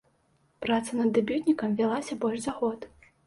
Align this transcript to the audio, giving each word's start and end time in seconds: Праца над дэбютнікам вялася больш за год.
Праца 0.65 0.95
над 0.99 1.11
дэбютнікам 1.17 1.77
вялася 1.81 2.19
больш 2.23 2.39
за 2.49 2.57
год. 2.63 2.79